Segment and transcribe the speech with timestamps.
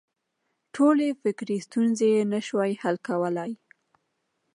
[0.75, 3.51] ټولې فکري ستونزې یې نه شوای حل کولای.